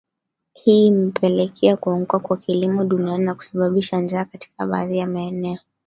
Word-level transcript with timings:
Hii 0.53 0.87
imepelekea 0.87 1.77
kuanguka 1.77 2.19
kwa 2.19 2.37
kilimo 2.37 2.83
duniani 2.85 3.23
na 3.23 3.35
kusababisha 3.35 3.97
njaa 3.99 4.25
katika 4.25 4.65
baadhi 4.67 4.97
ya 4.97 5.07
maeneo 5.07 5.57